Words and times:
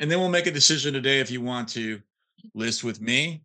And 0.00 0.10
then 0.10 0.18
we'll 0.18 0.30
make 0.30 0.46
a 0.46 0.50
decision 0.50 0.94
today 0.94 1.20
if 1.20 1.30
you 1.30 1.42
want 1.42 1.68
to 1.70 2.00
list 2.54 2.82
with 2.82 3.00
me. 3.00 3.42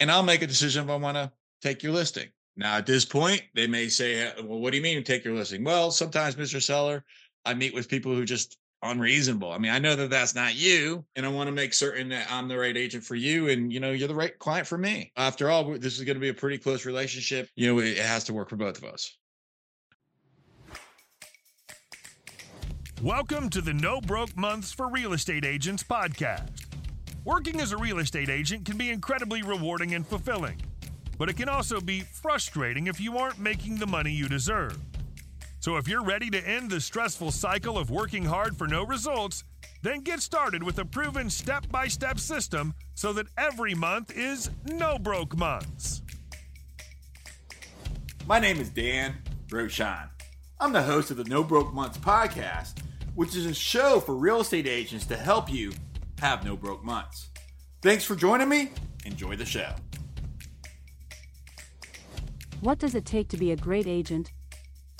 And 0.00 0.10
I'll 0.10 0.22
make 0.22 0.42
a 0.42 0.46
decision 0.46 0.84
if 0.84 0.90
I 0.90 0.96
want 0.96 1.16
to 1.16 1.32
take 1.60 1.82
your 1.82 1.92
listing. 1.92 2.28
Now, 2.56 2.76
at 2.76 2.86
this 2.86 3.04
point, 3.04 3.42
they 3.54 3.66
may 3.66 3.88
say, 3.88 4.32
well, 4.42 4.60
what 4.60 4.70
do 4.70 4.76
you 4.76 4.82
mean 4.82 5.02
take 5.02 5.24
your 5.24 5.34
listing? 5.34 5.64
Well, 5.64 5.90
sometimes, 5.90 6.36
Mr. 6.36 6.62
Seller, 6.62 7.04
I 7.44 7.54
meet 7.54 7.74
with 7.74 7.88
people 7.88 8.14
who 8.14 8.24
just 8.24 8.58
unreasonable. 8.82 9.50
I 9.50 9.58
mean, 9.58 9.72
I 9.72 9.80
know 9.80 9.96
that 9.96 10.10
that's 10.10 10.36
not 10.36 10.54
you, 10.54 11.04
and 11.16 11.26
I 11.26 11.30
want 11.30 11.48
to 11.48 11.52
make 11.52 11.74
certain 11.74 12.08
that 12.10 12.30
I'm 12.30 12.46
the 12.46 12.58
right 12.58 12.76
agent 12.76 13.02
for 13.02 13.16
you, 13.16 13.48
and 13.48 13.72
you 13.72 13.80
know, 13.80 13.90
you're 13.90 14.08
the 14.08 14.14
right 14.14 14.36
client 14.38 14.68
for 14.68 14.78
me. 14.78 15.12
After 15.16 15.50
all, 15.50 15.78
this 15.78 15.98
is 15.98 16.04
going 16.04 16.16
to 16.16 16.20
be 16.20 16.28
a 16.28 16.34
pretty 16.34 16.58
close 16.58 16.84
relationship. 16.84 17.48
You 17.56 17.74
know, 17.74 17.80
it 17.80 17.98
has 17.98 18.24
to 18.24 18.32
work 18.32 18.50
for 18.50 18.56
both 18.56 18.78
of 18.78 18.84
us. 18.84 19.16
Welcome 23.02 23.48
to 23.50 23.60
the 23.60 23.72
No 23.72 24.00
Broke 24.00 24.36
Months 24.36 24.72
for 24.72 24.90
Real 24.90 25.12
Estate 25.12 25.44
Agents 25.44 25.84
podcast. 25.84 26.48
Working 27.24 27.60
as 27.60 27.70
a 27.70 27.76
real 27.76 28.00
estate 28.00 28.28
agent 28.28 28.64
can 28.64 28.76
be 28.76 28.90
incredibly 28.90 29.44
rewarding 29.44 29.94
and 29.94 30.04
fulfilling, 30.04 30.60
but 31.16 31.28
it 31.28 31.36
can 31.36 31.48
also 31.48 31.80
be 31.80 32.00
frustrating 32.00 32.88
if 32.88 33.00
you 33.00 33.16
aren't 33.16 33.38
making 33.38 33.76
the 33.76 33.86
money 33.86 34.10
you 34.10 34.28
deserve. 34.28 34.76
So 35.60 35.76
if 35.76 35.86
you're 35.86 36.02
ready 36.02 36.28
to 36.30 36.40
end 36.44 36.70
the 36.70 36.80
stressful 36.80 37.30
cycle 37.30 37.78
of 37.78 37.88
working 37.88 38.24
hard 38.24 38.56
for 38.56 38.66
no 38.66 38.84
results, 38.84 39.44
then 39.82 40.00
get 40.00 40.18
started 40.18 40.64
with 40.64 40.80
a 40.80 40.84
proven 40.84 41.30
step 41.30 41.68
by 41.70 41.86
step 41.86 42.18
system 42.18 42.74
so 42.96 43.12
that 43.12 43.26
every 43.38 43.74
month 43.74 44.10
is 44.10 44.50
no 44.72 44.98
broke 44.98 45.36
months. 45.38 46.02
My 48.26 48.40
name 48.40 48.58
is 48.58 48.70
Dan 48.70 49.14
Rochon. 49.50 50.08
I'm 50.58 50.72
the 50.72 50.82
host 50.82 51.12
of 51.12 51.16
the 51.16 51.24
No 51.24 51.44
Broke 51.44 51.72
Months 51.72 51.98
podcast 51.98 52.82
which 53.18 53.34
is 53.34 53.46
a 53.46 53.52
show 53.52 53.98
for 53.98 54.14
real 54.14 54.40
estate 54.40 54.68
agents 54.68 55.04
to 55.04 55.16
help 55.16 55.52
you 55.52 55.72
have 56.20 56.44
no 56.44 56.56
broke 56.56 56.84
months. 56.84 57.30
Thanks 57.82 58.04
for 58.04 58.14
joining 58.14 58.48
me. 58.48 58.70
Enjoy 59.04 59.34
the 59.34 59.44
show. 59.44 59.72
What 62.60 62.78
does 62.78 62.94
it 62.94 63.04
take 63.04 63.26
to 63.30 63.36
be 63.36 63.50
a 63.50 63.56
great 63.56 63.88
agent? 63.88 64.30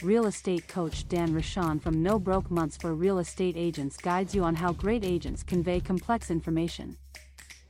Real 0.02 0.26
estate 0.26 0.66
coach 0.66 1.06
Dan 1.06 1.28
Rochon 1.28 1.80
from 1.80 2.02
No 2.02 2.18
Broke 2.18 2.50
Months 2.50 2.76
for 2.76 2.92
Real 2.92 3.20
Estate 3.20 3.56
Agents 3.56 3.96
guides 3.96 4.34
you 4.34 4.42
on 4.42 4.56
how 4.56 4.72
great 4.72 5.04
agents 5.04 5.44
convey 5.44 5.78
complex 5.78 6.28
information. 6.28 6.96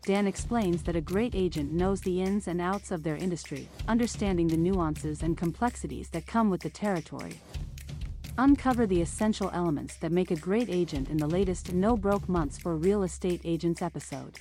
Dan 0.07 0.27
explains 0.27 0.83
that 0.85 0.97
a 0.97 1.03
great 1.03 1.35
agent 1.35 1.73
knows 1.73 2.01
the 2.01 2.23
ins 2.23 2.49
and 2.49 2.59
outs 2.59 2.91
of 2.91 3.03
their 3.03 3.17
industry, 3.17 3.69
understanding 3.87 4.49
the 4.49 4.57
nuances 4.57 5.23
and 5.23 5.37
complexities 5.37 6.09
that 6.09 6.27
come 6.27 6.49
with 6.49 6.63
the 6.63 6.71
territory. 6.71 7.39
Uncover 8.41 8.87
the 8.87 9.03
essential 9.03 9.51
elements 9.53 9.97
that 9.97 10.13
make 10.13 10.31
a 10.31 10.37
great 10.37 10.69
agent 10.71 11.09
in 11.09 11.17
the 11.17 11.27
latest 11.27 11.73
No 11.73 11.97
Broke 11.97 12.29
Months 12.29 12.57
for 12.57 12.77
Real 12.77 13.03
Estate 13.03 13.41
Agents 13.45 13.83
episode. 13.83 14.39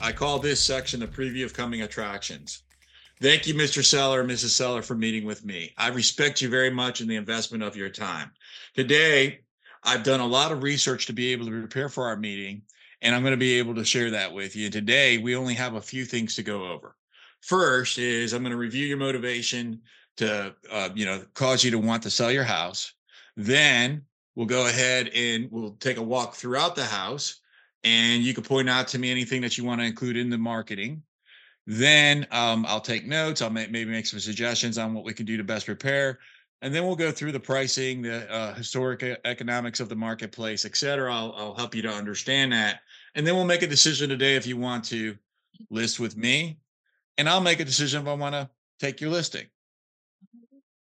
I 0.00 0.12
call 0.12 0.38
this 0.38 0.62
section 0.62 1.00
the 1.00 1.06
preview 1.06 1.44
of 1.44 1.52
coming 1.52 1.82
attractions. 1.82 2.62
Thank 3.20 3.46
you, 3.46 3.52
Mr. 3.52 3.84
Seller, 3.84 4.24
Mrs. 4.24 4.48
Seller, 4.48 4.80
for 4.80 4.94
meeting 4.94 5.26
with 5.26 5.44
me. 5.44 5.74
I 5.76 5.88
respect 5.88 6.40
you 6.40 6.48
very 6.48 6.70
much 6.70 7.02
in 7.02 7.06
the 7.06 7.16
investment 7.16 7.62
of 7.62 7.76
your 7.76 7.90
time. 7.90 8.30
Today, 8.74 9.40
I've 9.84 10.04
done 10.04 10.20
a 10.20 10.26
lot 10.26 10.52
of 10.52 10.62
research 10.62 11.04
to 11.06 11.12
be 11.12 11.32
able 11.32 11.44
to 11.44 11.50
prepare 11.50 11.90
for 11.90 12.06
our 12.06 12.16
meeting, 12.16 12.62
and 13.02 13.14
I'm 13.14 13.22
going 13.22 13.32
to 13.32 13.36
be 13.36 13.58
able 13.58 13.74
to 13.74 13.84
share 13.84 14.10
that 14.12 14.32
with 14.32 14.56
you. 14.56 14.70
Today, 14.70 15.18
we 15.18 15.36
only 15.36 15.54
have 15.54 15.74
a 15.74 15.82
few 15.82 16.06
things 16.06 16.34
to 16.36 16.42
go 16.42 16.72
over. 16.72 16.96
First 17.42 17.98
is 17.98 18.32
I'm 18.32 18.42
going 18.42 18.52
to 18.52 18.56
review 18.56 18.86
your 18.86 18.98
motivation 18.98 19.82
to, 20.16 20.54
uh, 20.70 20.90
you 20.94 21.04
know, 21.04 21.24
cause 21.34 21.64
you 21.64 21.70
to 21.72 21.78
want 21.78 22.02
to 22.04 22.10
sell 22.10 22.30
your 22.30 22.44
house. 22.44 22.94
Then 23.36 24.02
we'll 24.36 24.46
go 24.46 24.66
ahead 24.66 25.08
and 25.08 25.48
we'll 25.50 25.72
take 25.72 25.96
a 25.96 26.02
walk 26.02 26.34
throughout 26.34 26.76
the 26.76 26.84
house 26.84 27.40
and 27.84 28.22
you 28.22 28.32
can 28.32 28.44
point 28.44 28.70
out 28.70 28.86
to 28.88 28.98
me 28.98 29.10
anything 29.10 29.42
that 29.42 29.58
you 29.58 29.64
want 29.64 29.80
to 29.80 29.86
include 29.86 30.16
in 30.16 30.30
the 30.30 30.38
marketing. 30.38 31.02
Then 31.66 32.26
um, 32.30 32.64
I'll 32.68 32.80
take 32.80 33.06
notes. 33.06 33.42
I'll 33.42 33.50
maybe 33.50 33.84
make 33.84 34.06
some 34.06 34.20
suggestions 34.20 34.78
on 34.78 34.94
what 34.94 35.04
we 35.04 35.12
can 35.12 35.26
do 35.26 35.36
to 35.36 35.44
best 35.44 35.66
prepare. 35.66 36.20
And 36.60 36.72
then 36.72 36.86
we'll 36.86 36.94
go 36.94 37.10
through 37.10 37.32
the 37.32 37.40
pricing, 37.40 38.02
the 38.02 38.32
uh, 38.32 38.54
historic 38.54 39.02
economics 39.24 39.80
of 39.80 39.88
the 39.88 39.96
marketplace, 39.96 40.64
et 40.64 40.76
cetera. 40.76 41.12
I'll, 41.12 41.34
I'll 41.36 41.54
help 41.54 41.74
you 41.74 41.82
to 41.82 41.90
understand 41.90 42.52
that. 42.52 42.80
And 43.16 43.26
then 43.26 43.34
we'll 43.34 43.44
make 43.44 43.62
a 43.62 43.66
decision 43.66 44.08
today 44.08 44.36
if 44.36 44.46
you 44.46 44.56
want 44.56 44.84
to 44.86 45.16
list 45.70 45.98
with 45.98 46.16
me 46.16 46.58
and 47.18 47.28
I'll 47.28 47.40
make 47.40 47.60
a 47.60 47.64
decision 47.64 48.02
if 48.02 48.08
I 48.08 48.14
want 48.14 48.34
to 48.34 48.50
take 48.80 49.00
your 49.00 49.10
listing. 49.10 49.46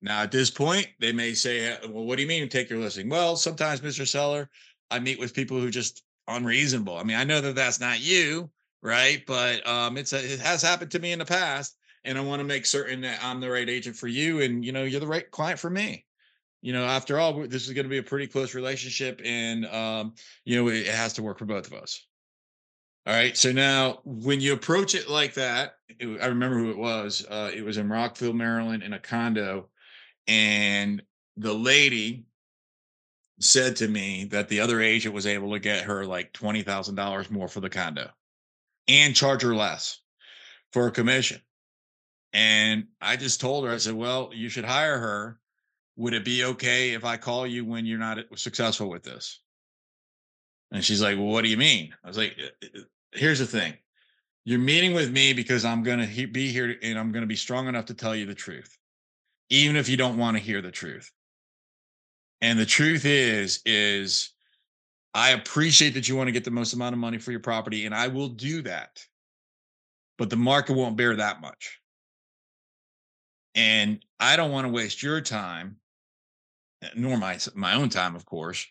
Now, 0.03 0.22
at 0.22 0.31
this 0.31 0.50
point, 0.50 0.87
they 1.00 1.12
may 1.12 1.34
say, 1.34 1.76
well, 1.88 2.04
what 2.04 2.16
do 2.16 2.22
you 2.22 2.28
mean 2.28 2.48
take 2.48 2.70
your 2.70 2.78
listing? 2.78 3.09
Well, 3.09 3.37
sometimes, 3.37 3.81
Mr. 3.81 4.06
Seller, 4.06 4.48
I 4.91 5.00
meet 5.00 5.19
with 5.19 5.34
people 5.34 5.59
who 5.59 5.70
just 5.70 6.03
unreasonable. 6.28 6.97
I 6.97 7.03
mean, 7.03 7.16
I 7.16 7.25
know 7.25 7.41
that 7.41 7.54
that's 7.54 7.81
not 7.81 8.00
you, 8.00 8.50
right? 8.82 9.22
But 9.26 9.66
um, 9.66 9.97
it's 9.97 10.12
a, 10.12 10.34
it 10.34 10.41
has 10.41 10.62
happened 10.62 10.91
to 10.92 10.98
me 10.98 11.12
in 11.12 11.19
the 11.19 11.25
past, 11.25 11.76
and 12.04 12.19
I 12.19 12.20
want 12.20 12.41
to 12.41 12.44
make 12.44 12.66
certain 12.66 13.00
that 13.03 13.20
I'm 13.22 13.41
the 13.41 13.50
right 13.50 13.69
agent 13.69 13.97
for 13.97 14.06
you, 14.06 14.42
and 14.42 14.65
you 14.65 14.72
know, 14.72 14.84
you're 14.84 15.00
the 15.00 15.06
right 15.06 15.28
client 15.31 15.59
for 15.59 15.70
me. 15.70 16.04
You 16.62 16.72
know, 16.72 16.84
after 16.84 17.19
all, 17.19 17.47
this 17.47 17.66
is 17.66 17.72
going 17.72 17.84
to 17.84 17.91
be 17.91 17.98
a 17.98 18.03
pretty 18.03 18.26
close 18.26 18.54
relationship, 18.54 19.20
and 19.25 19.66
um, 19.66 20.15
you 20.44 20.56
know, 20.56 20.69
it 20.69 20.86
has 20.86 21.15
to 21.15 21.22
work 21.22 21.38
for 21.38 21.47
both 21.47 21.66
of 21.66 21.72
us. 21.75 22.06
All 23.06 23.12
right. 23.12 23.37
So 23.37 23.53
now, 23.53 24.00
when 24.05 24.41
you 24.41 24.53
approach 24.53 24.97
it 24.97 25.09
like 25.09 25.34
that, 25.34 25.77
it, 25.89 26.21
I 26.21 26.27
remember 26.27 26.59
who 26.59 26.71
it 26.71 26.77
was. 26.77 27.25
Uh, 27.28 27.53
it 27.55 27.65
was 27.65 27.77
in 27.77 27.89
Rockville, 27.89 28.33
Maryland, 28.33 28.83
in 28.83 28.93
a 28.93 28.99
condo, 28.99 29.69
and 30.27 31.00
the 31.37 31.55
lady 31.55 32.27
said 33.39 33.77
to 33.77 33.87
me 33.87 34.25
that 34.25 34.49
the 34.49 34.59
other 34.59 34.81
agent 34.81 35.15
was 35.15 35.27
able 35.27 35.53
to 35.53 35.61
get 35.61 35.84
her 35.84 36.05
like 36.05 36.33
twenty 36.33 36.62
thousand 36.62 36.97
dollars 36.97 37.31
more 37.31 37.47
for 37.47 37.61
the 37.61 37.71
condo, 37.71 38.11
and 38.89 39.15
charge 39.15 39.43
her 39.43 39.55
less 39.55 40.00
for 40.72 40.89
a 40.89 40.93
commission. 40.93 41.41
And 42.33 42.89
I 43.00 43.16
just 43.16 43.41
told 43.41 43.66
her, 43.66 43.72
I 43.72 43.77
said, 43.77 43.95
"Well, 43.95 44.31
you 44.34 44.49
should 44.49 44.65
hire 44.65 44.99
her. 44.99 45.39
Would 45.95 46.12
it 46.12 46.25
be 46.25 46.43
okay 46.43 46.95
if 46.95 47.05
I 47.05 47.19
call 47.19 47.47
you 47.47 47.65
when 47.65 47.87
you're 47.87 48.00
not 48.00 48.19
successful 48.34 48.91
with 48.91 49.05
this?" 49.05 49.41
And 50.72 50.84
she's 50.84 51.00
like, 51.00 51.16
Well, 51.16 51.27
what 51.27 51.43
do 51.43 51.49
you 51.49 51.56
mean? 51.56 51.95
I 52.05 52.09
was 52.09 52.16
like, 52.16 52.37
here's 53.16 53.38
the 53.38 53.47
thing 53.47 53.75
you're 54.44 54.60
meeting 54.60 54.94
with 54.94 55.10
me 55.10 55.32
because 55.32 55.65
I'm 55.65 55.82
going 55.82 55.99
to 55.99 56.06
he- 56.06 56.27
be 56.27 56.53
here 56.53 56.77
and 56.81 56.99
I'm 56.99 57.10
going 57.10 57.22
to 57.22 57.28
be 57.28 57.37
strong 57.37 57.66
enough 57.66 57.87
to 57.87 57.94
tell 57.94 58.15
you 58.15 58.27
the 58.27 58.34
truth, 58.34 58.78
even 59.50 59.77
if 59.77 59.88
you 59.88 59.97
don't 59.97 60.19
want 60.19 60.37
to 60.37 60.43
hear 60.43 60.62
the 60.62 60.71
truth. 60.71 61.10
And 62.41 62.59
the 62.59 62.66
truth 62.66 63.04
is, 63.04 63.60
is 63.66 64.31
I 65.15 65.31
appreciate 65.31 65.94
that 65.94 66.09
you 66.09 66.15
want 66.15 66.28
to 66.28 66.32
get 66.32 66.44
the 66.44 66.50
most 66.50 66.75
amount 66.75 66.93
of 66.93 67.00
money 67.00 67.19
for 67.19 67.32
your 67.32 67.41
property, 67.41 67.87
and 67.87 67.94
I 67.94 68.06
will 68.09 68.28
do 68.28 68.62
that. 68.62 69.00
But 70.16 70.31
the 70.31 70.37
market 70.37 70.77
won't 70.77 70.97
bear 70.97 71.16
that 71.16 71.41
much. 71.41 71.81
And 73.54 74.04
I 74.21 74.37
don't 74.37 74.53
want 74.53 74.66
to 74.66 74.72
waste 74.72 75.03
your 75.03 75.21
time, 75.21 75.77
nor 76.94 77.16
my 77.16 77.38
my 77.54 77.75
own 77.75 77.88
time, 77.88 78.15
of 78.15 78.27
course, 78.27 78.66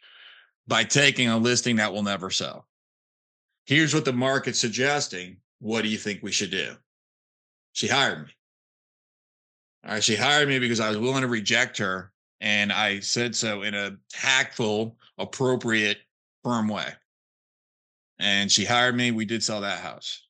by 0.68 0.84
taking 0.84 1.28
a 1.28 1.38
listing 1.38 1.78
that 1.78 1.92
will 1.92 2.04
never 2.04 2.30
sell 2.30 2.68
here's 3.66 3.94
what 3.94 4.06
the 4.06 4.14
market's 4.14 4.60
suggesting. 4.60 5.38
What 5.60 5.82
do 5.82 5.90
you 5.90 5.98
think 5.98 6.22
we 6.22 6.32
should 6.32 6.52
do? 6.52 6.76
She 7.74 7.88
hired 7.88 8.28
me. 8.28 8.34
All 9.86 9.92
right. 9.94 10.04
She 10.04 10.16
hired 10.16 10.48
me 10.48 10.60
because 10.60 10.80
I 10.80 10.90
was 10.90 10.98
willing 10.98 11.22
to 11.22 11.28
reject 11.28 11.78
her. 11.78 12.12
And 12.42 12.72
I 12.72 13.00
said 13.00 13.36
so 13.36 13.64
in 13.64 13.74
a 13.74 13.98
tactful, 14.10 14.98
appropriate, 15.18 16.00
firm 16.44 16.68
way. 16.68 16.88
And 18.20 18.52
she 18.52 18.66
hired 18.66 18.96
me. 18.96 19.12
We 19.12 19.26
did 19.26 19.44
sell 19.44 19.62
that 19.62 19.80
house. 19.80 20.22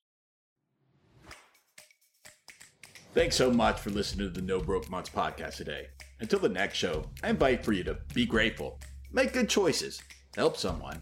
Thanks 3.14 3.36
so 3.36 3.50
much 3.50 3.80
for 3.80 3.90
listening 3.90 4.28
to 4.28 4.40
the 4.40 4.46
No 4.46 4.60
Broke 4.60 4.90
Months 4.90 5.10
podcast 5.10 5.56
today. 5.56 5.86
Until 6.20 6.38
the 6.38 6.48
next 6.48 6.76
show, 6.76 7.04
I 7.22 7.30
invite 7.30 7.64
for 7.64 7.72
you 7.72 7.84
to 7.84 7.96
be 8.12 8.26
grateful, 8.26 8.78
make 9.12 9.32
good 9.32 9.48
choices, 9.48 10.00
help 10.34 10.56
someone, 10.56 10.98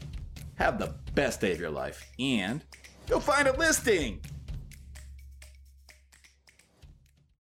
have 0.56 0.78
the 0.78 0.94
best 1.14 1.40
day 1.40 1.52
of 1.52 1.60
your 1.60 1.70
life, 1.70 2.10
and 2.18 2.62
go 3.08 3.20
find 3.20 3.48
a 3.48 3.56
listing. 3.56 4.20